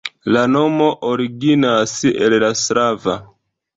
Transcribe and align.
La 0.35 0.41
nomo 0.53 0.87
originas 1.09 1.93
el 2.13 2.39
la 2.45 2.53
slava. 2.63 3.19